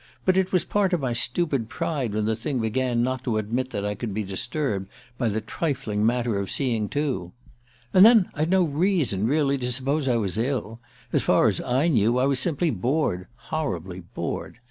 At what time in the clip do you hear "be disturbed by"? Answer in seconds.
4.15-5.29